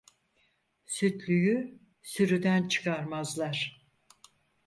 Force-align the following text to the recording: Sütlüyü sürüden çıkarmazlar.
Sütlüyü 0.85 1.79
sürüden 2.01 2.67
çıkarmazlar. 2.69 3.87